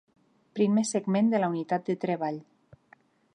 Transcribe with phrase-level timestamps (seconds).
[0.59, 2.41] Primer segment de la unitat de treball.